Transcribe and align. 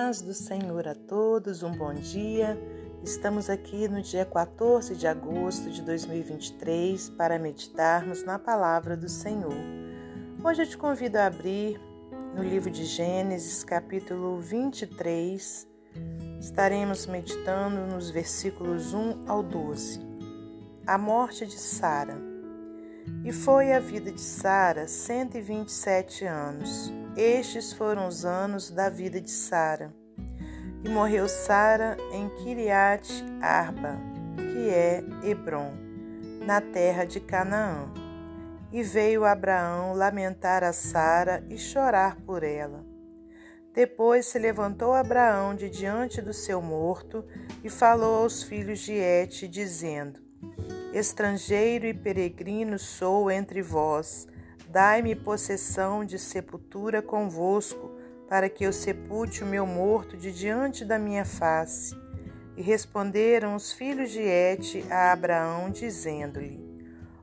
paz 0.00 0.22
do 0.22 0.32
Senhor 0.32 0.88
a 0.88 0.94
todos, 0.94 1.62
um 1.62 1.72
bom 1.72 1.92
dia. 1.92 2.58
Estamos 3.04 3.50
aqui 3.50 3.86
no 3.86 4.00
dia 4.00 4.24
14 4.24 4.96
de 4.96 5.06
agosto 5.06 5.68
de 5.70 5.82
2023 5.82 7.10
para 7.10 7.38
meditarmos 7.38 8.24
na 8.24 8.38
palavra 8.38 8.96
do 8.96 9.10
Senhor. 9.10 9.52
Hoje 10.42 10.62
eu 10.62 10.66
te 10.66 10.78
convido 10.78 11.18
a 11.18 11.26
abrir 11.26 11.78
no 12.34 12.42
livro 12.42 12.70
de 12.70 12.86
Gênesis, 12.86 13.62
capítulo 13.62 14.40
23. 14.40 15.68
Estaremos 16.40 17.06
meditando 17.06 17.86
nos 17.94 18.08
versículos 18.08 18.94
1 18.94 19.28
ao 19.28 19.42
12. 19.42 20.00
A 20.86 20.96
morte 20.96 21.44
de 21.44 21.58
Sara. 21.58 22.16
E 23.22 23.32
foi 23.32 23.74
a 23.74 23.78
vida 23.78 24.10
de 24.10 24.20
Sara 24.20 24.88
127 24.88 26.24
anos 26.24 26.90
estes 27.16 27.72
foram 27.72 28.06
os 28.06 28.24
anos 28.24 28.70
da 28.70 28.88
vida 28.88 29.20
de 29.20 29.30
Sara. 29.30 29.92
E 30.84 30.88
morreu 30.88 31.28
Sara 31.28 31.96
em 32.12 32.28
Kiriat 32.36 33.10
Arba, 33.42 33.96
que 34.36 34.70
é 34.70 35.02
Hebron, 35.22 35.72
na 36.46 36.60
terra 36.60 37.04
de 37.04 37.20
Canaã. 37.20 37.92
E 38.72 38.82
veio 38.82 39.24
Abraão 39.24 39.94
lamentar 39.94 40.62
a 40.62 40.72
Sara 40.72 41.44
e 41.50 41.58
chorar 41.58 42.16
por 42.24 42.42
ela. 42.42 42.84
Depois 43.74 44.26
se 44.26 44.38
levantou 44.38 44.94
Abraão 44.94 45.54
de 45.54 45.68
diante 45.68 46.22
do 46.22 46.32
seu 46.32 46.62
morto 46.62 47.24
e 47.62 47.68
falou 47.68 48.22
aos 48.22 48.42
filhos 48.42 48.78
de 48.80 48.92
Et, 48.92 49.48
dizendo: 49.48 50.20
Estrangeiro 50.92 51.86
e 51.86 51.94
peregrino 51.94 52.78
sou 52.78 53.30
entre 53.30 53.60
vós 53.60 54.26
Dai-me 54.70 55.16
possessão 55.16 56.04
de 56.04 56.16
sepultura 56.16 57.02
convosco, 57.02 57.90
para 58.28 58.48
que 58.48 58.62
eu 58.62 58.72
sepulte 58.72 59.42
o 59.42 59.46
meu 59.46 59.66
morto 59.66 60.16
de 60.16 60.30
diante 60.30 60.84
da 60.84 60.96
minha 60.96 61.24
face. 61.24 61.92
E 62.56 62.62
responderam 62.62 63.56
os 63.56 63.72
filhos 63.72 64.12
de 64.12 64.20
Et 64.20 64.84
a 64.88 65.10
Abraão, 65.10 65.70
dizendo-lhe: 65.70 66.64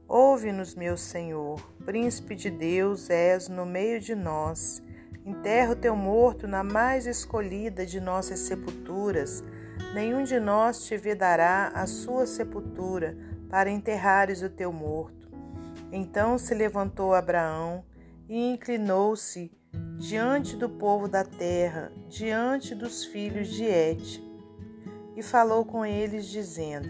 Ouve-nos, 0.05 0.75
meu 0.75 0.97
senhor, 0.97 1.61
príncipe 1.85 2.35
de 2.35 2.49
Deus 2.49 3.09
és 3.09 3.47
no 3.47 3.65
meio 3.65 4.01
de 4.01 4.13
nós. 4.13 4.83
Enterra 5.25 5.71
o 5.71 5.75
teu 5.77 5.95
morto 5.95 6.49
na 6.49 6.65
mais 6.65 7.07
escolhida 7.07 7.85
de 7.85 8.01
nossas 8.01 8.39
sepulturas. 8.39 9.41
Nenhum 9.93 10.23
de 10.23 10.37
nós 10.37 10.85
te 10.85 10.97
vedará 10.97 11.71
a 11.73 11.87
sua 11.87 12.25
sepultura, 12.25 13.17
para 13.49 13.69
enterrares 13.69 14.41
o 14.41 14.49
teu 14.49 14.73
morto. 14.73 15.16
Então 15.91 16.37
se 16.37 16.53
levantou 16.53 17.13
Abraão 17.13 17.85
e 18.27 18.53
inclinou-se 18.53 19.51
diante 19.97 20.55
do 20.55 20.69
povo 20.69 21.07
da 21.07 21.23
terra, 21.23 21.91
diante 22.07 22.75
dos 22.75 23.05
filhos 23.05 23.47
de 23.47 23.65
Et, 23.65 24.21
e 25.15 25.23
falou 25.23 25.65
com 25.65 25.85
eles, 25.85 26.27
dizendo: 26.27 26.89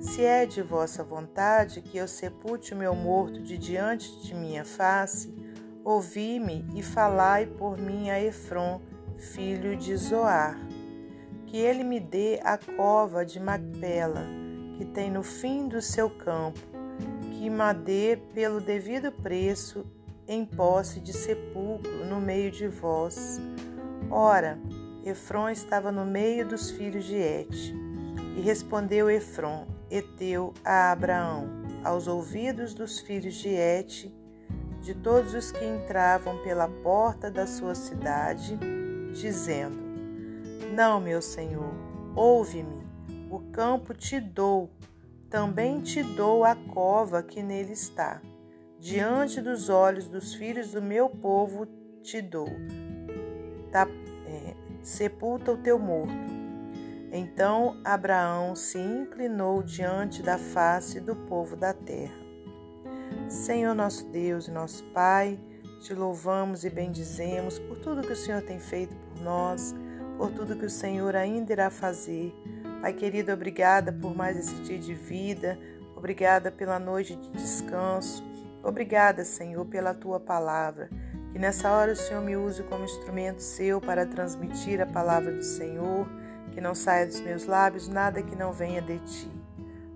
Se 0.00 0.22
é 0.22 0.46
de 0.46 0.62
vossa 0.62 1.02
vontade 1.02 1.82
que 1.82 1.98
eu 1.98 2.06
sepulte 2.06 2.74
o 2.74 2.76
meu 2.76 2.94
morto 2.94 3.42
de 3.42 3.58
diante 3.58 4.22
de 4.22 4.34
minha 4.34 4.64
face, 4.64 5.34
ouvi-me 5.82 6.66
e 6.74 6.82
falai 6.82 7.46
por 7.46 7.76
mim 7.76 8.10
a 8.10 8.20
Efron, 8.20 8.80
filho 9.16 9.76
de 9.76 9.96
Zoar, 9.96 10.58
que 11.46 11.56
ele 11.56 11.82
me 11.82 11.98
dê 11.98 12.40
a 12.44 12.58
cova 12.58 13.24
de 13.24 13.40
Macpela, 13.40 14.26
que 14.76 14.84
tem 14.84 15.10
no 15.10 15.22
fim 15.22 15.68
do 15.68 15.80
seu 15.80 16.10
campo, 16.10 16.60
que 17.44 17.50
madê 17.50 18.18
pelo 18.32 18.58
devido 18.58 19.12
preço 19.12 19.84
em 20.26 20.46
posse 20.46 20.98
de 20.98 21.12
sepulcro 21.12 22.02
no 22.06 22.18
meio 22.18 22.50
de 22.50 22.66
vós. 22.66 23.38
Ora, 24.10 24.58
Efron 25.04 25.50
estava 25.50 25.92
no 25.92 26.06
meio 26.06 26.48
dos 26.48 26.70
filhos 26.70 27.04
de 27.04 27.16
Et. 27.16 27.54
E 28.34 28.40
respondeu 28.40 29.10
Efron, 29.10 29.66
Eteu, 29.90 30.54
a 30.64 30.90
Abraão, 30.90 31.46
aos 31.84 32.08
ouvidos 32.08 32.72
dos 32.72 33.00
filhos 33.00 33.34
de 33.34 33.50
Et, 33.50 34.10
de 34.80 34.94
todos 34.94 35.34
os 35.34 35.52
que 35.52 35.66
entravam 35.66 36.42
pela 36.42 36.66
porta 36.66 37.30
da 37.30 37.46
sua 37.46 37.74
cidade, 37.74 38.58
dizendo: 39.12 39.76
Não, 40.74 40.98
meu 40.98 41.20
senhor, 41.20 41.74
ouve-me, 42.16 42.86
o 43.30 43.38
campo 43.52 43.92
te 43.92 44.18
dou 44.18 44.70
também 45.34 45.80
te 45.80 46.00
dou 46.00 46.44
a 46.44 46.54
cova 46.54 47.20
que 47.20 47.42
nele 47.42 47.72
está. 47.72 48.22
Diante 48.78 49.40
dos 49.40 49.68
olhos 49.68 50.08
dos 50.08 50.32
filhos 50.32 50.70
do 50.70 50.80
meu 50.80 51.08
povo 51.08 51.66
te 52.04 52.22
dou. 52.22 52.46
Tá, 53.72 53.88
é, 54.28 54.54
sepulta 54.80 55.50
o 55.50 55.56
teu 55.56 55.76
morto. 55.76 56.14
Então 57.10 57.80
Abraão 57.84 58.54
se 58.54 58.78
inclinou 58.78 59.60
diante 59.60 60.22
da 60.22 60.38
face 60.38 61.00
do 61.00 61.16
povo 61.16 61.56
da 61.56 61.74
terra. 61.74 62.14
Senhor 63.28 63.74
nosso 63.74 64.06
Deus 64.10 64.46
e 64.46 64.52
nosso 64.52 64.84
Pai, 64.92 65.36
te 65.80 65.92
louvamos 65.94 66.64
e 66.64 66.70
bendizemos 66.70 67.58
por 67.58 67.80
tudo 67.80 68.06
que 68.06 68.12
o 68.12 68.16
Senhor 68.16 68.42
tem 68.42 68.60
feito 68.60 68.94
por 68.94 69.20
nós, 69.20 69.74
por 70.16 70.30
tudo 70.30 70.54
que 70.54 70.66
o 70.66 70.70
Senhor 70.70 71.16
ainda 71.16 71.52
irá 71.52 71.70
fazer 71.70 72.32
Pai 72.84 72.92
querido, 72.92 73.32
obrigada 73.32 73.90
por 73.90 74.14
mais 74.14 74.36
esse 74.36 74.56
dia 74.56 74.78
de 74.78 74.92
vida, 74.92 75.58
obrigada 75.96 76.52
pela 76.52 76.78
noite 76.78 77.16
de 77.16 77.30
descanso, 77.30 78.22
obrigada, 78.62 79.24
Senhor, 79.24 79.64
pela 79.64 79.94
tua 79.94 80.20
palavra. 80.20 80.90
Que 81.32 81.38
nessa 81.38 81.72
hora 81.72 81.92
o 81.92 81.96
Senhor 81.96 82.22
me 82.22 82.36
use 82.36 82.62
como 82.64 82.84
instrumento 82.84 83.40
seu 83.40 83.80
para 83.80 84.04
transmitir 84.04 84.82
a 84.82 84.86
palavra 84.86 85.32
do 85.32 85.42
Senhor, 85.42 86.06
que 86.52 86.60
não 86.60 86.74
saia 86.74 87.06
dos 87.06 87.20
meus 87.20 87.46
lábios 87.46 87.88
nada 87.88 88.22
que 88.22 88.36
não 88.36 88.52
venha 88.52 88.82
de 88.82 88.98
ti. 88.98 89.32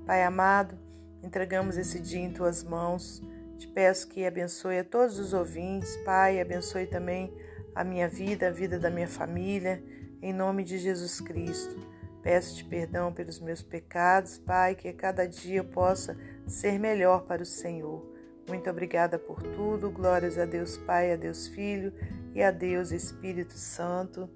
Pai 0.06 0.24
amado, 0.24 0.74
entregamos 1.22 1.76
esse 1.76 2.00
dia 2.00 2.20
em 2.20 2.32
tuas 2.32 2.64
mãos. 2.64 3.22
Te 3.58 3.68
peço 3.68 4.08
que 4.08 4.24
abençoe 4.24 4.78
a 4.78 4.84
todos 4.84 5.18
os 5.18 5.34
ouvintes, 5.34 5.94
Pai, 6.06 6.40
abençoe 6.40 6.86
também 6.86 7.30
a 7.74 7.84
minha 7.84 8.08
vida, 8.08 8.48
a 8.48 8.50
vida 8.50 8.78
da 8.78 8.88
minha 8.88 9.06
família, 9.06 9.84
em 10.22 10.32
nome 10.32 10.64
de 10.64 10.78
Jesus 10.78 11.20
Cristo. 11.20 11.97
Peço-te 12.22 12.64
perdão 12.64 13.12
pelos 13.12 13.40
meus 13.40 13.62
pecados, 13.62 14.38
Pai, 14.38 14.74
que 14.74 14.88
a 14.88 14.92
cada 14.92 15.26
dia 15.26 15.58
eu 15.58 15.64
possa 15.64 16.16
ser 16.46 16.78
melhor 16.78 17.22
para 17.22 17.42
o 17.42 17.46
Senhor. 17.46 18.04
Muito 18.48 18.68
obrigada 18.68 19.18
por 19.18 19.42
tudo. 19.42 19.90
Glórias 19.90 20.38
a 20.38 20.44
Deus 20.44 20.76
Pai, 20.78 21.12
a 21.12 21.16
Deus 21.16 21.46
Filho 21.46 21.92
e 22.34 22.42
a 22.42 22.50
Deus 22.50 22.90
Espírito 22.90 23.54
Santo. 23.54 24.28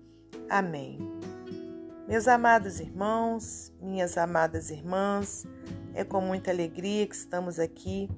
Amém. 0.48 0.98
Meus 2.06 2.28
amados 2.28 2.78
irmãos, 2.78 3.72
minhas 3.80 4.18
amadas 4.18 4.70
irmãs, 4.70 5.46
é 5.94 6.04
com 6.04 6.20
muita 6.20 6.50
alegria 6.50 7.06
que 7.06 7.14
estamos 7.14 7.58
aqui 7.58 8.08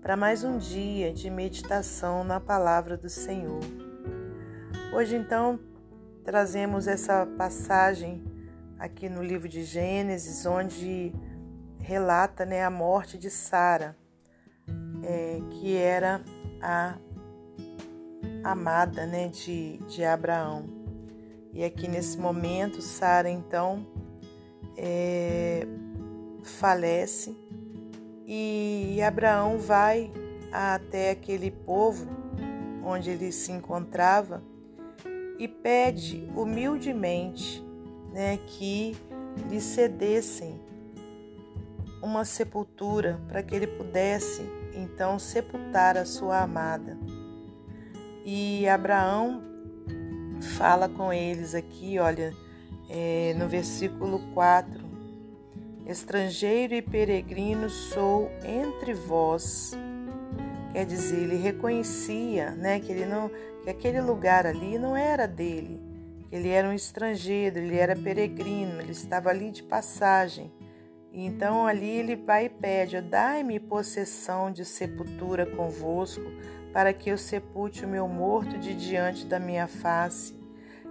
para 0.00 0.16
mais 0.16 0.44
um 0.44 0.58
dia 0.58 1.12
de 1.12 1.30
meditação 1.30 2.24
na 2.24 2.38
palavra 2.38 2.96
do 2.96 3.08
Senhor. 3.08 3.60
Hoje, 4.92 5.16
então, 5.16 5.58
trazemos 6.24 6.86
essa 6.86 7.24
passagem 7.24 8.22
aqui 8.82 9.08
no 9.08 9.22
livro 9.22 9.48
de 9.48 9.62
Gênesis, 9.62 10.44
onde 10.44 11.14
relata 11.78 12.44
né, 12.44 12.64
a 12.64 12.70
morte 12.70 13.16
de 13.16 13.30
Sara, 13.30 13.96
é, 15.04 15.38
que 15.52 15.76
era 15.76 16.20
a 16.60 16.96
amada 18.42 19.06
né, 19.06 19.28
de, 19.28 19.78
de 19.86 20.04
Abraão. 20.04 20.64
E 21.52 21.62
aqui 21.62 21.86
nesse 21.86 22.18
momento, 22.18 22.82
Sara 22.82 23.30
então 23.30 23.86
é, 24.76 25.64
falece 26.42 27.38
e 28.26 29.00
Abraão 29.00 29.58
vai 29.58 30.12
até 30.50 31.12
aquele 31.12 31.52
povo 31.52 32.08
onde 32.84 33.10
ele 33.10 33.30
se 33.30 33.52
encontrava 33.52 34.42
e 35.38 35.46
pede 35.46 36.28
humildemente 36.34 37.64
né, 38.12 38.38
que 38.46 38.96
lhe 39.48 39.60
cedessem 39.60 40.60
uma 42.02 42.24
sepultura 42.24 43.20
para 43.28 43.42
que 43.42 43.54
ele 43.54 43.66
pudesse 43.66 44.42
então 44.74 45.18
sepultar 45.18 45.96
a 45.96 46.04
sua 46.04 46.40
amada. 46.40 46.98
E 48.24 48.68
Abraão 48.68 49.42
fala 50.56 50.88
com 50.88 51.12
eles 51.12 51.54
aqui, 51.54 51.98
olha, 51.98 52.32
é, 52.88 53.34
no 53.38 53.48
versículo 53.48 54.20
4: 54.34 54.84
Estrangeiro 55.86 56.74
e 56.74 56.82
peregrino 56.82 57.70
sou 57.70 58.30
entre 58.44 58.92
vós. 58.94 59.72
Quer 60.72 60.86
dizer, 60.86 61.18
ele 61.18 61.36
reconhecia, 61.36 62.50
né, 62.52 62.80
que 62.80 62.90
ele 62.90 63.04
não, 63.04 63.30
que 63.62 63.70
aquele 63.70 64.00
lugar 64.00 64.46
ali 64.46 64.78
não 64.78 64.96
era 64.96 65.26
dele, 65.26 65.78
ele 66.32 66.48
era 66.48 66.66
um 66.66 66.72
estrangeiro, 66.72 67.58
ele 67.58 67.76
era 67.76 67.94
peregrino, 67.94 68.80
ele 68.80 68.92
estava 68.92 69.28
ali 69.28 69.50
de 69.50 69.62
passagem. 69.62 70.50
Então 71.12 71.66
ali 71.66 71.90
ele 71.90 72.16
vai 72.16 72.46
e 72.46 72.48
pede: 72.48 72.98
Dai-me 73.02 73.60
possessão 73.60 74.50
de 74.50 74.64
sepultura 74.64 75.44
convosco, 75.44 76.24
para 76.72 76.94
que 76.94 77.10
eu 77.10 77.18
sepulte 77.18 77.84
o 77.84 77.88
meu 77.88 78.08
morto 78.08 78.58
de 78.58 78.74
diante 78.74 79.26
da 79.26 79.38
minha 79.38 79.66
face. 79.66 80.34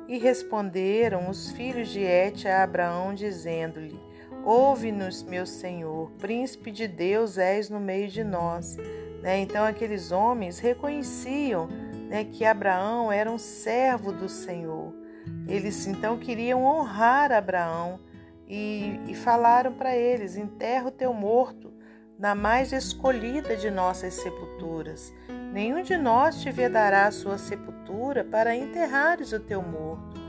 E 0.07 0.19
responderam 0.19 1.27
os 1.27 1.51
filhos 1.51 1.89
de 1.89 2.01
Et 2.01 2.47
a 2.47 2.61
Abraão, 2.61 3.15
dizendo-lhe: 3.15 3.99
Ouve-nos, 4.45 5.23
meu 5.23 5.47
senhor, 5.47 6.11
príncipe 6.19 6.69
de 6.69 6.87
Deus 6.87 7.39
és 7.39 7.67
no 7.67 7.79
meio 7.79 8.07
de 8.09 8.23
nós. 8.23 8.77
Né? 9.23 9.39
Então, 9.39 9.63
aqueles 9.65 10.11
homens 10.11 10.59
reconheciam 10.59 11.67
né, 12.09 12.25
que 12.25 12.43
Abraão 12.43 13.11
era 13.11 13.31
um 13.31 13.37
servo 13.37 14.11
do 14.11 14.27
Senhor. 14.27 15.00
Eles 15.47 15.85
então 15.87 16.17
queriam 16.17 16.63
honrar 16.63 17.31
Abraão 17.31 17.99
e, 18.47 18.99
e 19.07 19.15
falaram 19.15 19.73
para 19.73 19.95
eles: 19.95 20.35
enterra 20.35 20.87
o 20.87 20.91
teu 20.91 21.13
morto 21.13 21.73
na 22.17 22.35
mais 22.35 22.71
escolhida 22.71 23.57
de 23.57 23.71
nossas 23.71 24.13
sepulturas. 24.13 25.13
Nenhum 25.51 25.81
de 25.81 25.97
nós 25.97 26.41
te 26.41 26.51
vedará 26.51 27.07
a 27.07 27.11
sua 27.11 27.37
sepultura 27.37 28.23
para 28.23 28.55
enterrares 28.55 29.33
o 29.33 29.39
teu 29.39 29.61
morto. 29.61 30.21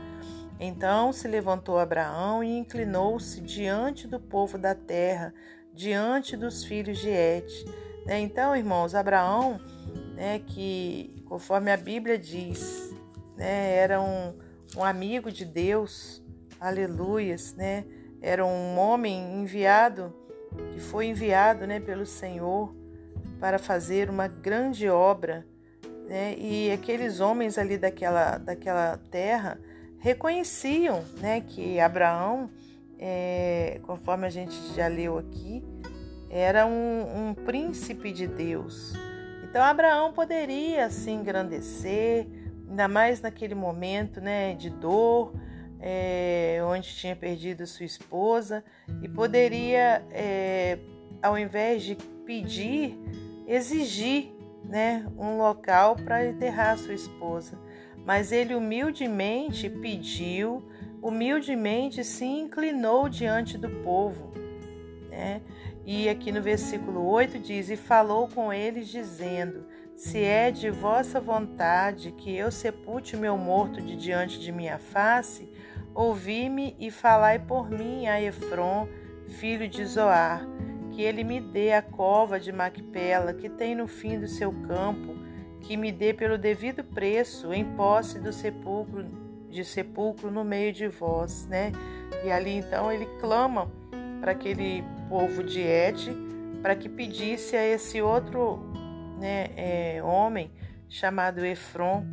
Então 0.59 1.13
se 1.13 1.27
levantou 1.27 1.77
Abraão 1.77 2.43
e 2.43 2.57
inclinou-se 2.57 3.39
diante 3.41 4.07
do 4.07 4.19
povo 4.19 4.57
da 4.57 4.73
terra, 4.73 5.33
diante 5.73 6.35
dos 6.35 6.63
filhos 6.63 6.97
de 6.99 7.09
Et. 7.09 7.65
Né, 8.05 8.19
então, 8.19 8.55
irmãos, 8.55 8.95
Abraão, 8.95 9.59
né, 10.15 10.39
que 10.39 11.23
conforme 11.25 11.71
a 11.71 11.77
Bíblia 11.77 12.17
diz, 12.17 12.93
né, 13.35 13.75
era 13.75 14.01
um, 14.01 14.33
um 14.75 14.83
amigo 14.83 15.31
de 15.31 15.45
Deus, 15.45 16.21
aleluias, 16.59 17.53
né? 17.53 17.85
Era 18.21 18.45
um 18.45 18.77
homem 18.77 19.41
enviado, 19.41 20.13
que 20.73 20.79
foi 20.79 21.07
enviado 21.07 21.67
né, 21.67 21.79
pelo 21.79 22.05
Senhor 22.05 22.73
para 23.39 23.59
fazer 23.59 24.09
uma 24.09 24.27
grande 24.27 24.87
obra. 24.89 25.45
Né? 26.07 26.35
E 26.37 26.71
aqueles 26.71 27.19
homens 27.19 27.57
ali 27.57 27.77
daquela, 27.77 28.37
daquela 28.37 28.97
terra 29.11 29.59
reconheciam 29.99 31.03
né, 31.19 31.41
que 31.41 31.79
Abraão, 31.79 32.49
é, 32.97 33.79
conforme 33.83 34.25
a 34.25 34.29
gente 34.29 34.55
já 34.73 34.87
leu 34.87 35.17
aqui, 35.17 35.63
era 36.29 36.65
um, 36.65 37.29
um 37.29 37.33
príncipe 37.33 38.11
de 38.11 38.25
Deus. 38.25 38.93
Então 39.43 39.61
Abraão 39.61 40.13
poderia 40.13 40.89
se 40.89 41.11
engrandecer, 41.11 42.25
ainda 42.73 42.87
mais 42.87 43.21
naquele 43.21 43.53
momento 43.53 44.19
né, 44.19 44.55
de 44.55 44.71
dor, 44.71 45.31
é, 45.79 46.59
onde 46.65 46.89
tinha 46.95 47.15
perdido 47.15 47.67
sua 47.67 47.85
esposa 47.85 48.63
e 48.99 49.07
poderia, 49.07 50.03
é, 50.09 50.79
ao 51.21 51.37
invés 51.37 51.83
de 51.83 51.95
pedir, 52.25 52.97
exigir 53.45 54.33
né, 54.63 55.05
um 55.15 55.37
local 55.37 55.95
para 55.95 56.25
enterrar 56.25 56.75
sua 56.79 56.95
esposa. 56.95 57.59
Mas 58.03 58.31
ele 58.31 58.55
humildemente 58.55 59.69
pediu, 59.69 60.67
humildemente 60.99 62.03
se 62.03 62.25
inclinou 62.25 63.07
diante 63.07 63.55
do 63.55 63.69
povo. 63.83 64.33
Né? 65.11 65.41
E 65.85 66.09
aqui 66.09 66.31
no 66.31 66.41
versículo 66.41 67.05
8 67.05 67.37
diz: 67.37 67.69
E 67.69 67.77
falou 67.77 68.27
com 68.27 68.51
eles, 68.51 68.87
dizendo: 68.87 69.63
Se 70.03 70.21
é 70.21 70.51
de 70.51 70.69
vossa 70.69 71.17
vontade 71.17 72.11
que 72.11 72.35
eu 72.35 72.51
sepulte 72.51 73.15
meu 73.15 73.37
morto 73.37 73.81
de 73.81 73.95
diante 73.95 74.37
de 74.37 74.51
minha 74.51 74.77
face, 74.77 75.49
Ouvi-me 75.95 76.75
e 76.77 76.91
falai 76.91 77.39
por 77.39 77.69
mim 77.69 78.05
a 78.07 78.21
Efron, 78.21 78.85
filho 79.29 79.69
de 79.69 79.85
Zoar, 79.85 80.45
que 80.91 81.01
ele 81.01 81.23
me 81.23 81.39
dê 81.39 81.71
a 81.71 81.81
cova 81.81 82.37
de 82.37 82.51
Macpela, 82.51 83.33
que 83.33 83.47
tem 83.47 83.75
no 83.75 83.87
fim 83.87 84.19
do 84.19 84.27
seu 84.27 84.51
campo, 84.67 85.15
que 85.61 85.77
me 85.77 85.89
dê 85.89 86.13
pelo 86.13 86.37
devido 86.37 86.83
preço, 86.83 87.53
em 87.53 87.63
posse 87.63 88.19
do 88.19 88.33
sepulcro, 88.33 89.05
de 89.49 89.63
sepulcro 89.63 90.29
no 90.29 90.43
meio 90.43 90.73
de 90.73 90.89
vós, 90.89 91.45
né? 91.45 91.71
E 92.25 92.29
ali 92.29 92.57
então 92.57 92.91
ele 92.91 93.05
clama 93.21 93.71
para 94.19 94.33
aquele 94.33 94.83
povo 95.07 95.41
de 95.43 95.61
Et, 95.61 96.11
para 96.61 96.75
que 96.75 96.89
pedisse 96.89 97.55
a 97.55 97.65
esse 97.65 98.01
outro 98.01 98.82
né, 99.17 99.49
é, 99.55 100.01
homem 100.03 100.51
chamado 100.89 101.45
Efron, 101.45 102.05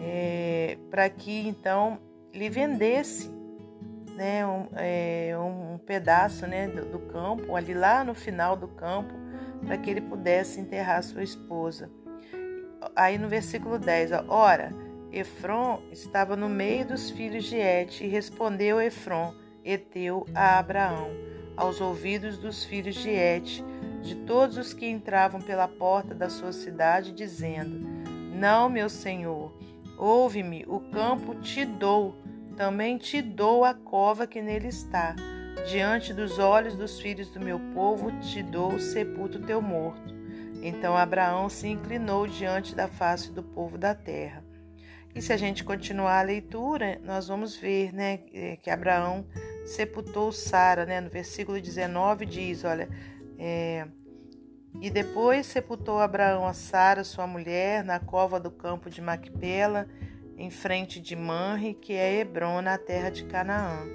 é, 0.00 0.76
para 0.90 1.08
que 1.08 1.46
então 1.46 1.98
lhe 2.32 2.48
vendesse 2.48 3.30
né, 4.14 4.46
um, 4.46 4.68
é, 4.76 5.36
um 5.38 5.78
pedaço 5.78 6.46
né, 6.46 6.68
do, 6.68 6.84
do, 6.86 6.98
campo, 7.00 7.54
ali 7.54 7.74
lá 7.74 8.04
no 8.04 8.14
final 8.14 8.56
do 8.56 8.68
campo, 8.68 9.12
para 9.64 9.76
que 9.76 9.90
ele 9.90 10.00
pudesse 10.00 10.60
enterrar 10.60 11.02
sua 11.02 11.22
esposa. 11.22 11.90
Aí 12.94 13.18
no 13.18 13.28
versículo 13.28 13.78
10, 13.78 14.12
ó, 14.12 14.24
ora, 14.28 14.70
Efron 15.10 15.80
estava 15.92 16.36
no 16.36 16.48
meio 16.48 16.86
dos 16.86 17.10
filhos 17.10 17.44
de 17.44 17.56
Et 17.56 18.00
e 18.00 18.06
respondeu 18.08 18.80
Efron, 18.80 19.34
Eteu, 19.64 20.26
a 20.34 20.58
Abraão, 20.58 21.08
aos 21.56 21.80
ouvidos 21.80 22.36
dos 22.38 22.64
filhos 22.64 22.96
de 22.96 23.10
Et, 23.10 23.64
de 24.04 24.14
todos 24.14 24.56
os 24.56 24.72
que 24.72 24.86
entravam 24.86 25.40
pela 25.40 25.66
porta 25.66 26.14
da 26.14 26.28
sua 26.28 26.52
cidade, 26.52 27.12
dizendo: 27.12 27.80
Não, 28.34 28.68
meu 28.68 28.88
senhor, 28.88 29.52
ouve-me, 29.98 30.64
o 30.68 30.78
campo 30.78 31.34
te 31.36 31.64
dou 31.64 32.14
também 32.54 32.96
te 32.98 33.20
dou 33.20 33.64
a 33.64 33.74
cova 33.74 34.26
que 34.26 34.40
nele 34.40 34.68
está. 34.68 35.14
Diante 35.68 36.14
dos 36.14 36.38
olhos 36.38 36.76
dos 36.76 37.00
filhos 37.00 37.28
do 37.30 37.40
meu 37.40 37.58
povo 37.72 38.12
te 38.20 38.42
dou 38.42 38.74
o 38.74 38.80
sepulto 38.80 39.40
teu 39.40 39.60
morto. 39.60 40.14
Então 40.62 40.96
Abraão 40.96 41.48
se 41.48 41.66
inclinou 41.66 42.26
diante 42.26 42.74
da 42.74 42.86
face 42.86 43.32
do 43.32 43.42
povo 43.42 43.76
da 43.76 43.94
terra. 43.94 44.44
E 45.14 45.22
se 45.22 45.32
a 45.32 45.36
gente 45.36 45.62
continuar 45.64 46.20
a 46.20 46.22
leitura, 46.22 47.00
nós 47.04 47.28
vamos 47.28 47.56
ver 47.56 47.92
né, 47.92 48.20
é, 48.32 48.56
que 48.56 48.70
Abraão 48.70 49.26
sepultou 49.64 50.32
Sara. 50.32 50.86
Né? 50.86 51.00
No 51.00 51.10
versículo 51.10 51.60
19 51.60 52.24
diz: 52.26 52.64
Olha, 52.64 52.88
é, 53.38 53.86
e 54.80 54.90
depois 54.90 55.46
sepultou 55.46 56.00
Abraão 56.00 56.46
a 56.46 56.52
Sara, 56.52 57.04
sua 57.04 57.26
mulher, 57.26 57.84
na 57.84 58.00
cova 58.00 58.40
do 58.40 58.50
campo 58.50 58.90
de 58.90 59.00
Macpela 59.00 59.86
em 60.36 60.50
frente 60.50 61.00
de 61.00 61.14
Manre, 61.14 61.74
que 61.74 61.92
é 61.92 62.20
Hebron, 62.20 62.60
na 62.60 62.76
terra 62.76 63.10
de 63.10 63.24
Canaã. 63.24 63.86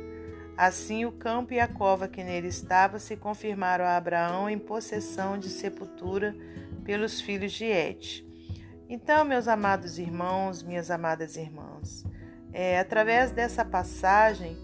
Assim 0.58 1.06
o 1.06 1.12
campo 1.12 1.54
e 1.54 1.60
a 1.60 1.68
cova 1.68 2.08
que 2.08 2.24
nele 2.24 2.48
estava 2.48 3.00
se 3.00 3.16
confirmaram 3.16 3.86
a 3.86 3.96
Abraão 3.96 4.50
em 4.50 4.58
possessão 4.58 5.38
de 5.38 5.50
sepultura 5.50 6.36
pelos 6.84 7.22
filhos 7.22 7.52
de 7.52 7.66
Et. 7.66 8.26
Então, 8.90 9.24
meus 9.24 9.48
amados 9.48 10.00
irmãos, 10.00 10.64
minhas 10.64 10.90
amadas 10.90 11.38
irmãs, 11.38 12.04
é, 12.52 12.80
através 12.80 13.32
dessa 13.32 13.64
passagem, 13.64 14.58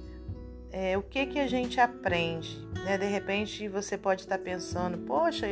é, 0.72 0.98
o 0.98 1.02
que 1.02 1.26
que 1.26 1.40
a 1.40 1.48
gente 1.48 1.80
aprende? 1.80 2.58
Né? 2.84 2.98
De 2.98 3.06
repente 3.06 3.68
você 3.68 3.98
pode 3.98 4.22
estar 4.22 4.38
pensando, 4.38 4.98
poxa, 5.00 5.46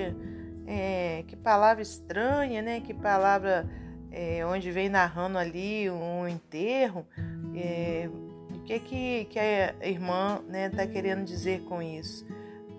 é, 0.66 1.24
que 1.28 1.36
palavra 1.36 1.82
estranha, 1.82 2.62
né? 2.62 2.80
Que 2.80 2.94
palavra 2.94 3.70
é, 4.12 4.46
onde 4.46 4.72
vem 4.72 4.90
narrando 4.90 5.38
ali 5.38 5.90
um 5.90 6.28
enterro, 6.28 7.06
é, 7.56 8.10
o 8.54 8.60
que, 8.60 8.80
que, 8.80 9.26
que 9.26 9.40
a 9.40 9.88
irmã 9.88 10.42
está 10.48 10.86
né, 10.86 10.88
querendo 10.88 11.26
dizer 11.26 11.62
com 11.64 11.82
isso? 11.82 12.26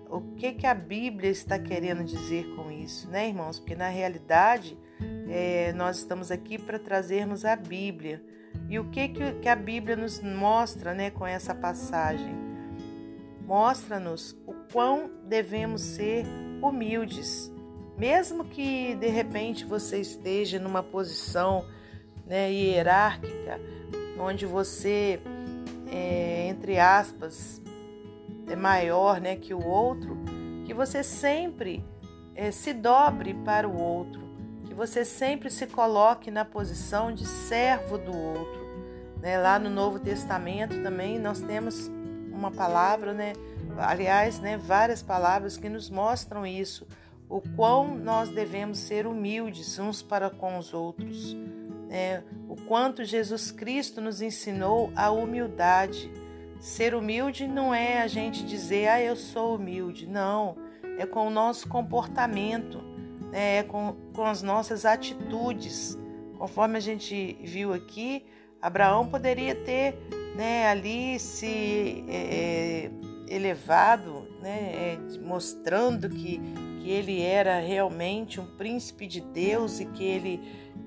O 0.09 0.21
que, 0.35 0.53
que 0.53 0.65
a 0.65 0.73
Bíblia 0.73 1.29
está 1.29 1.59
querendo 1.59 2.03
dizer 2.03 2.45
com 2.55 2.71
isso, 2.71 3.09
né, 3.09 3.27
irmãos? 3.27 3.59
Porque 3.59 3.75
na 3.75 3.89
realidade 3.89 4.77
é, 5.29 5.73
nós 5.73 5.97
estamos 5.97 6.31
aqui 6.31 6.57
para 6.57 6.79
trazermos 6.79 7.43
a 7.43 7.55
Bíblia. 7.55 8.23
E 8.69 8.79
o 8.79 8.85
que, 8.89 9.09
que, 9.09 9.47
a 9.47 9.55
Bíblia 9.55 9.95
nos 9.95 10.21
mostra 10.21 10.93
né, 10.93 11.11
com 11.11 11.25
essa 11.25 11.53
passagem? 11.53 12.35
Mostra-nos 13.45 14.35
o 14.45 14.53
quão 14.71 15.11
devemos 15.27 15.81
ser 15.81 16.25
humildes 16.61 17.51
mesmo 17.97 18.43
que 18.43 18.95
de 18.95 19.07
repente 19.07 19.65
você 19.65 19.99
esteja 19.99 20.59
numa 20.59 20.83
posição 20.83 21.65
né, 22.25 22.51
hierárquica, 22.51 23.59
onde 24.19 24.45
você, 24.45 25.19
é, 25.91 26.47
entre 26.47 26.77
aspas, 26.77 27.61
é 28.47 28.55
maior 28.55 29.21
né, 29.21 29.35
que 29.35 29.53
o 29.53 29.65
outro, 29.65 30.17
que 30.65 30.73
você 30.73 31.03
sempre 31.03 31.83
é, 32.35 32.51
se 32.51 32.73
dobre 32.73 33.33
para 33.33 33.67
o 33.67 33.77
outro, 33.77 34.24
você 34.75 35.05
sempre 35.05 35.49
se 35.49 35.67
coloque 35.67 36.29
na 36.29 36.43
posição 36.43 37.13
de 37.13 37.25
servo 37.25 37.97
do 37.97 38.15
outro. 38.15 38.65
Né? 39.21 39.37
Lá 39.37 39.57
no 39.57 39.69
Novo 39.69 39.99
Testamento 39.99 40.81
também 40.83 41.17
nós 41.17 41.41
temos 41.41 41.89
uma 42.31 42.51
palavra, 42.51 43.13
né? 43.13 43.33
aliás, 43.77 44.39
né, 44.39 44.57
várias 44.57 45.01
palavras 45.01 45.57
que 45.57 45.69
nos 45.69 45.89
mostram 45.89 46.45
isso 46.45 46.85
o 47.29 47.41
quão 47.55 47.95
nós 47.97 48.29
devemos 48.29 48.77
ser 48.77 49.07
humildes 49.07 49.79
uns 49.79 50.01
para 50.01 50.29
com 50.29 50.57
os 50.57 50.73
outros, 50.73 51.33
né? 51.87 52.23
o 52.47 52.55
quanto 52.67 53.03
Jesus 53.03 53.51
Cristo 53.51 53.99
nos 53.99 54.21
ensinou 54.21 54.91
a 54.95 55.09
humildade. 55.09 56.11
Ser 56.59 56.95
humilde 56.95 57.47
não 57.47 57.73
é 57.73 58.01
a 58.01 58.07
gente 58.07 58.45
dizer, 58.45 58.87
ah, 58.87 59.01
eu 59.01 59.15
sou 59.15 59.55
humilde. 59.55 60.07
Não, 60.07 60.55
é 60.97 61.05
com 61.05 61.27
o 61.27 61.31
nosso 61.31 61.67
comportamento, 61.67 62.79
né? 63.31 63.57
é 63.57 63.63
com, 63.63 63.95
com 64.13 64.25
as 64.25 64.41
nossas 64.41 64.85
atitudes. 64.85 65.97
Conforme 66.37 66.77
a 66.77 66.81
gente 66.81 67.37
viu 67.43 67.73
aqui, 67.73 68.25
Abraão 68.61 69.07
poderia 69.07 69.55
ter 69.55 69.95
né, 70.35 70.67
ali 70.67 71.19
se 71.19 72.03
é, 72.09 72.89
elevado, 73.29 74.27
né, 74.41 74.71
é, 74.73 75.19
mostrando 75.19 76.09
que, 76.09 76.41
que 76.81 76.89
ele 76.89 77.21
era 77.21 77.59
realmente 77.59 78.39
um 78.39 78.45
príncipe 78.57 79.07
de 79.07 79.21
Deus 79.21 79.79
e 79.79 79.85
que 79.85 80.03
ele 80.03 80.41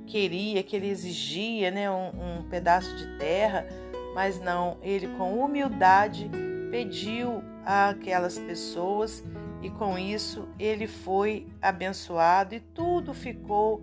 queria, 0.06 0.62
que 0.62 0.76
ele 0.76 0.88
exigia 0.88 1.70
né, 1.70 1.90
um, 1.90 2.38
um 2.40 2.42
pedaço 2.48 2.94
de 2.96 3.18
terra, 3.18 3.66
mas 4.14 4.40
não, 4.40 4.78
ele 4.82 5.06
com 5.16 5.38
humildade 5.38 6.30
pediu 6.70 7.42
àquelas 7.64 8.38
pessoas 8.38 9.24
e 9.62 9.70
com 9.70 9.98
isso 9.98 10.48
ele 10.58 10.86
foi 10.86 11.46
abençoado 11.60 12.54
e 12.54 12.60
tudo 12.60 13.12
ficou 13.12 13.82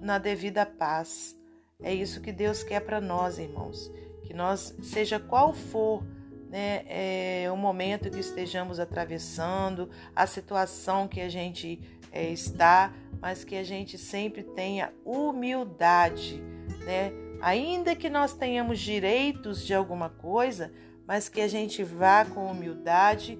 na 0.00 0.18
devida 0.18 0.66
paz. 0.66 1.36
É 1.82 1.92
isso 1.94 2.20
que 2.20 2.32
Deus 2.32 2.62
quer 2.62 2.80
para 2.80 3.00
nós, 3.00 3.38
irmãos 3.38 3.90
que 4.26 4.34
nós, 4.34 4.74
seja 4.82 5.20
qual 5.20 5.54
for 5.54 6.04
né, 6.50 6.84
é, 6.88 7.50
o 7.50 7.56
momento 7.56 8.10
que 8.10 8.18
estejamos 8.18 8.80
atravessando, 8.80 9.88
a 10.14 10.26
situação 10.26 11.06
que 11.06 11.20
a 11.20 11.28
gente 11.28 11.80
é, 12.10 12.28
está, 12.30 12.92
mas 13.20 13.44
que 13.44 13.54
a 13.54 13.62
gente 13.62 13.96
sempre 13.96 14.42
tenha 14.42 14.92
humildade, 15.04 16.42
né? 16.84 17.12
Ainda 17.40 17.94
que 17.94 18.08
nós 18.08 18.32
tenhamos 18.32 18.80
direitos 18.80 19.64
de 19.64 19.74
alguma 19.74 20.08
coisa, 20.08 20.72
mas 21.06 21.28
que 21.28 21.40
a 21.40 21.48
gente 21.48 21.84
vá 21.84 22.24
com 22.24 22.50
humildade, 22.50 23.38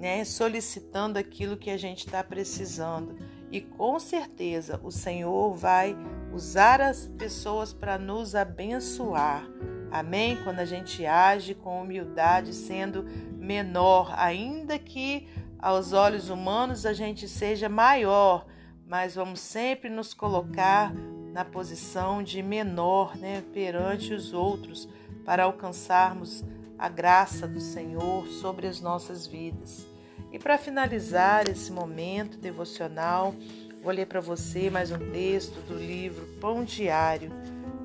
né, 0.00 0.24
solicitando 0.24 1.18
aquilo 1.18 1.58
que 1.58 1.68
a 1.68 1.76
gente 1.76 2.06
está 2.06 2.24
precisando. 2.24 3.18
E 3.52 3.60
com 3.60 3.98
certeza 3.98 4.80
o 4.82 4.90
Senhor 4.90 5.52
vai 5.54 5.94
usar 6.32 6.80
as 6.80 7.06
pessoas 7.06 7.74
para 7.74 7.98
nos 7.98 8.34
abençoar. 8.34 9.46
Amém? 9.90 10.42
Quando 10.42 10.60
a 10.60 10.64
gente 10.64 11.04
age 11.04 11.54
com 11.54 11.82
humildade, 11.82 12.54
sendo 12.54 13.04
menor, 13.36 14.14
ainda 14.16 14.78
que 14.78 15.28
aos 15.58 15.92
olhos 15.92 16.30
humanos 16.30 16.86
a 16.86 16.94
gente 16.94 17.28
seja 17.28 17.68
maior, 17.68 18.46
mas 18.86 19.16
vamos 19.16 19.40
sempre 19.40 19.90
nos 19.90 20.14
colocar 20.14 20.94
na 21.32 21.44
posição 21.44 22.22
de 22.22 22.42
menor, 22.42 23.16
né, 23.16 23.42
perante 23.52 24.14
os 24.14 24.32
outros, 24.32 24.88
para 25.24 25.44
alcançarmos 25.44 26.42
a 26.78 26.88
graça 26.88 27.46
do 27.46 27.60
Senhor 27.60 28.26
sobre 28.28 28.66
as 28.66 28.80
nossas 28.80 29.26
vidas. 29.26 29.89
E 30.32 30.38
para 30.38 30.56
finalizar 30.56 31.48
esse 31.48 31.72
momento 31.72 32.38
devocional, 32.38 33.34
vou 33.82 33.92
ler 33.92 34.06
para 34.06 34.20
você 34.20 34.70
mais 34.70 34.92
um 34.92 34.98
texto 35.10 35.60
do 35.66 35.74
livro 35.76 36.24
Pão 36.40 36.62
Diário. 36.62 37.32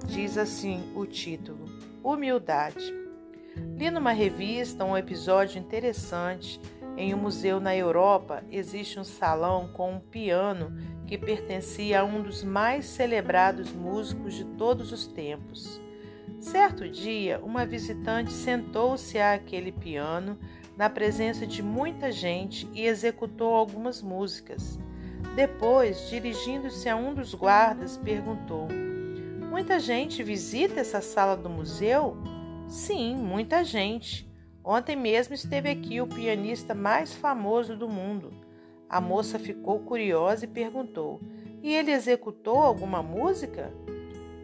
Diz 0.06 0.38
assim 0.38 0.92
o 0.96 1.08
título: 1.08 1.66
Humildade. 2.04 2.94
Li 3.76 3.90
numa 3.90 4.12
revista 4.12 4.86
um 4.86 4.96
episódio 4.96 5.58
interessante. 5.58 6.62
Em 6.96 7.14
um 7.14 7.18
museu 7.18 7.60
na 7.60 7.76
Europa 7.76 8.44
existe 8.52 9.00
um 9.00 9.04
salão 9.04 9.68
com 9.74 9.94
um 9.94 10.00
piano 10.00 10.72
que 11.08 11.18
pertencia 11.18 12.02
a 12.02 12.04
um 12.04 12.22
dos 12.22 12.44
mais 12.44 12.86
celebrados 12.86 13.72
músicos 13.72 14.36
de 14.36 14.46
todos 14.46 14.92
os 14.92 15.08
tempos. 15.08 15.82
Certo 16.40 16.88
dia, 16.88 17.40
uma 17.44 17.66
visitante 17.66 18.32
sentou-se 18.32 19.18
àquele 19.18 19.72
piano 19.72 20.38
na 20.78 20.90
presença 20.90 21.48
de 21.48 21.64
muita 21.64 22.12
gente 22.12 22.68
e 22.74 22.86
executou 22.86 23.54
algumas 23.54 24.02
músicas. 24.02 24.78
Depois, 25.36 26.10
dirigindo-se 26.10 26.88
a 26.88 26.96
um 26.96 27.14
dos 27.14 27.34
guardas, 27.34 27.98
perguntou: 27.98 28.68
Muita 29.50 29.80
gente 29.80 30.24
visita 30.24 30.80
essa 30.80 31.02
sala 31.02 31.36
do 31.36 31.50
museu? 31.50 32.18
Sim, 32.68 33.16
muita 33.16 33.64
gente. 33.64 34.30
Ontem 34.64 34.96
mesmo 34.96 35.36
esteve 35.36 35.70
aqui 35.70 36.02
o 36.02 36.08
pianista 36.08 36.74
mais 36.74 37.14
famoso 37.14 37.76
do 37.76 37.88
mundo. 37.88 38.34
A 38.90 39.00
moça 39.00 39.38
ficou 39.38 39.80
curiosa 39.80 40.46
e 40.46 40.50
perguntou: 40.50 41.22
E 41.62 41.74
ele 41.74 41.92
executou 41.92 42.58
alguma 42.58 43.02
música? 43.04 43.74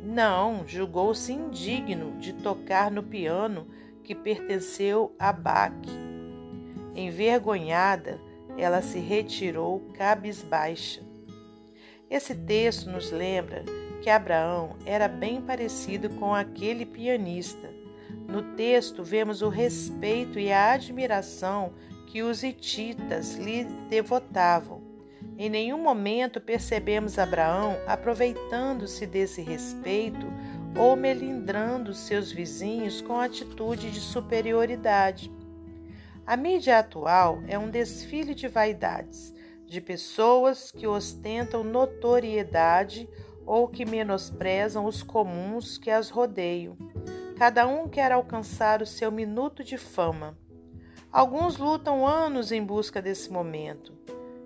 Não, 0.04 0.68
julgou-se 0.68 1.32
indigno 1.32 2.18
de 2.18 2.34
tocar 2.34 2.90
no 2.90 3.04
piano 3.04 3.68
que 4.04 4.16
pertenceu 4.16 5.16
a 5.18 5.32
Bach. 5.32 6.11
Envergonhada, 6.96 8.20
ela 8.58 8.82
se 8.82 9.00
retirou 9.00 9.80
cabisbaixa. 9.94 11.02
Esse 12.10 12.36
texto 12.36 12.90
nos 12.90 13.12
lembra 13.12 13.64
que 14.02 14.10
Abraão 14.10 14.76
era 14.86 15.08
bem 15.08 15.42
parecido 15.42 16.10
com 16.10 16.36
aquele 16.36 16.86
pianista. 16.86 17.70
No 18.28 18.42
texto, 18.56 19.04
vemos 19.04 19.42
o 19.42 19.50
respeito 19.50 20.38
e 20.38 20.52
a 20.52 20.74
admiração 20.74 21.74
que 22.08 22.22
os 22.22 22.44
hititas 22.44 23.36
lhe 23.36 23.64
devotavam. 23.90 24.82
Em 25.38 25.50
nenhum 25.50 25.82
momento 25.82 26.42
percebemos 26.42 27.18
Abraão 27.18 27.78
aproveitando-se 27.88 29.08
desse 29.08 29.42
respeito 29.42 30.28
ou 30.78 30.96
melindrando 30.96 31.94
seus 31.94 32.32
vizinhos 32.32 33.02
com 33.02 33.20
atitude 33.20 33.92
de 33.92 34.00
superioridade. 34.00 35.32
A 36.26 36.38
mídia 36.38 36.80
atual 36.80 37.42
é 37.48 37.58
um 37.58 37.70
desfile 37.70 38.34
de 38.34 38.48
vaidades, 38.48 39.34
de 39.66 39.82
pessoas 39.82 40.72
que 40.72 40.86
ostentam 40.86 41.64
notoriedade 41.64 43.10
ou 43.46 43.68
que 43.68 43.86
menosprezam 43.86 44.86
os 44.86 45.02
comuns 45.02 45.78
que 45.78 45.90
as 45.90 46.10
rodeiam. 46.10 46.78
Cada 47.38 47.68
um 47.68 47.88
quer 47.88 48.12
alcançar 48.12 48.82
o 48.82 48.86
seu 48.86 49.12
minuto 49.12 49.64
de 49.64 49.78
fama. 49.78 50.38
Alguns 51.12 51.58
lutam 51.58 52.08
anos 52.08 52.52
em 52.52 52.64
busca 52.64 53.02
desse 53.02 53.32
momento. 53.32 53.94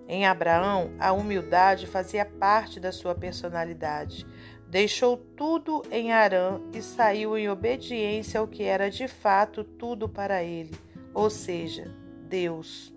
Em 0.08 0.26
Abraão, 0.26 0.92
a 0.98 1.12
humildade 1.12 1.86
fazia 1.86 2.24
parte 2.24 2.80
da 2.80 2.90
sua 2.90 3.14
personalidade. 3.14 4.26
Deixou 4.68 5.16
tudo 5.16 5.82
em 5.90 6.12
Arã 6.12 6.60
e 6.72 6.80
saiu 6.80 7.36
em 7.36 7.48
obediência 7.48 8.40
ao 8.40 8.48
que 8.48 8.64
era 8.64 8.90
de 8.90 9.06
fato 9.06 9.62
tudo 9.62 10.08
para 10.08 10.42
ele, 10.42 10.74
ou 11.16 11.30
seja, 11.30 11.90
Deus. 12.28 12.94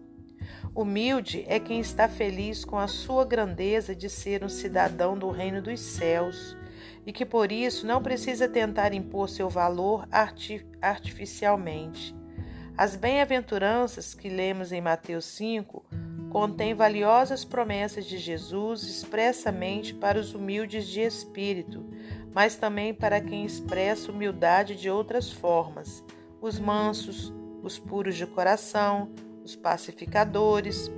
Humilde 0.76 1.46
é 1.48 1.58
quem 1.58 1.80
está 1.80 2.10
feliz 2.10 2.66
com 2.66 2.78
a 2.78 2.86
sua 2.86 3.24
grandeza 3.24 3.96
de 3.96 4.10
ser 4.10 4.44
um 4.44 4.50
cidadão 4.50 5.18
do 5.18 5.30
reino 5.32 5.62
dos 5.62 5.80
céus 5.80 6.58
e 7.06 7.14
que 7.14 7.26
por 7.26 7.50
isso 7.50 7.88
não 7.88 8.04
precisa 8.04 8.50
tentar 8.50 8.94
impor 8.94 9.30
seu 9.30 9.50
valor 9.50 10.06
artificialmente. 10.82 12.14
As 12.78 12.98
bem-aventuranças 12.98 14.14
que 14.14 14.28
lemos 14.28 14.74
em 14.74 14.82
Mateus 14.82 15.24
5 15.24 15.86
contêm 16.30 16.74
valiosas 16.74 17.46
promessas 17.46 18.06
de 18.06 18.18
Jesus 18.18 18.84
expressamente 18.84 19.94
para 19.94 20.20
os 20.20 20.34
humildes 20.34 20.88
de 20.88 21.00
espírito, 21.00 21.86
mas 22.34 22.58
também 22.58 22.94
para 22.94 23.22
quem 23.22 23.46
expressa 23.46 24.12
humildade 24.12 24.76
de 24.76 24.90
outras 24.90 25.32
formas: 25.32 26.04
os 26.42 26.60
mansos, 26.60 27.34
os 27.64 27.78
puros 27.78 28.16
de 28.16 28.26
coração, 28.26 29.10
os 29.44 29.56
pacificadores, 29.56 30.92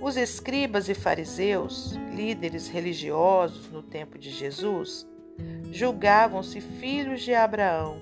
os 0.00 0.16
escribas 0.16 0.88
e 0.88 0.94
fariseus, 0.94 1.92
líderes 2.14 2.68
religiosos 2.68 3.70
no 3.70 3.82
tempo 3.82 4.18
de 4.18 4.30
Jesus, 4.30 5.06
julgavam-se 5.72 6.60
filhos 6.60 7.22
de 7.22 7.34
Abraão, 7.34 8.00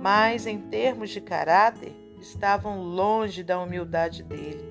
mas 0.00 0.46
em 0.46 0.58
termos 0.58 1.10
de 1.10 1.20
caráter 1.20 1.92
estavam 2.20 2.82
longe 2.82 3.42
da 3.42 3.60
humildade 3.60 4.22
dele. 4.22 4.64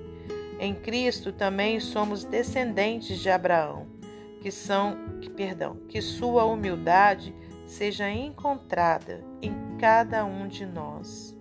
Em 0.59 0.73
Cristo 0.73 1.31
também 1.31 1.79
somos 1.79 2.23
descendentes 2.23 3.19
de 3.19 3.29
Abraão, 3.29 3.87
que 4.41 4.51
são, 4.51 5.17
que, 5.19 5.29
perdão, 5.29 5.77
que 5.87 6.01
sua 6.01 6.45
humildade 6.45 7.35
seja 7.65 8.09
encontrada 8.09 9.23
em 9.41 9.53
cada 9.79 10.23
um 10.23 10.47
de 10.47 10.65
nós. 10.65 11.32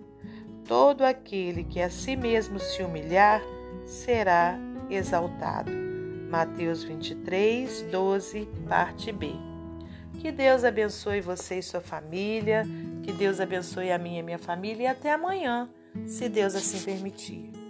Todo 0.65 1.03
aquele 1.03 1.63
que 1.63 1.81
a 1.81 1.89
si 1.89 2.15
mesmo 2.15 2.59
se 2.59 2.81
humilhar 2.81 3.41
será 3.85 4.57
exaltado. 4.89 5.71
Mateus 6.29 6.83
23, 6.83 7.83
12, 7.91 8.47
parte 8.67 9.11
B. 9.11 9.33
Que 10.19 10.31
Deus 10.31 10.63
abençoe 10.63 11.21
você 11.21 11.59
e 11.59 11.63
sua 11.63 11.81
família, 11.81 12.63
que 13.03 13.11
Deus 13.11 13.39
abençoe 13.39 13.91
a 13.91 13.97
minha 13.97 14.19
e 14.19 14.23
minha 14.23 14.39
família 14.39 14.83
e 14.83 14.87
até 14.87 15.11
amanhã, 15.11 15.69
se 16.07 16.29
Deus 16.29 16.55
assim 16.55 16.79
permitir. 16.81 17.62